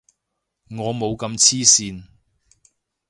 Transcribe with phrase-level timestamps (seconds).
[0.71, 2.05] 我冇咁黐線